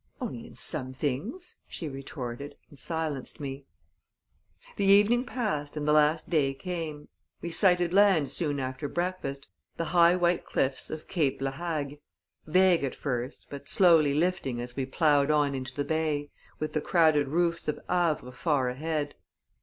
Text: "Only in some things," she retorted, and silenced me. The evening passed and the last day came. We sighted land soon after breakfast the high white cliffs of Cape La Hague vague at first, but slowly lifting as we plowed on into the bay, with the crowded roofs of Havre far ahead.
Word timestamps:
"Only 0.19 0.47
in 0.47 0.55
some 0.55 0.93
things," 0.93 1.61
she 1.67 1.87
retorted, 1.87 2.55
and 2.71 2.79
silenced 2.79 3.39
me. 3.39 3.67
The 4.75 4.85
evening 4.85 5.25
passed 5.27 5.77
and 5.77 5.87
the 5.87 5.93
last 5.93 6.27
day 6.27 6.55
came. 6.55 7.07
We 7.39 7.51
sighted 7.51 7.93
land 7.93 8.27
soon 8.27 8.59
after 8.59 8.87
breakfast 8.89 9.47
the 9.77 9.85
high 9.93 10.15
white 10.15 10.43
cliffs 10.43 10.89
of 10.89 11.07
Cape 11.07 11.39
La 11.39 11.51
Hague 11.51 12.01
vague 12.47 12.83
at 12.83 12.95
first, 12.95 13.45
but 13.51 13.69
slowly 13.69 14.15
lifting 14.15 14.59
as 14.59 14.75
we 14.75 14.87
plowed 14.87 15.29
on 15.29 15.53
into 15.53 15.75
the 15.75 15.85
bay, 15.85 16.31
with 16.57 16.73
the 16.73 16.81
crowded 16.81 17.27
roofs 17.27 17.67
of 17.67 17.79
Havre 17.87 18.31
far 18.31 18.69
ahead. 18.69 19.13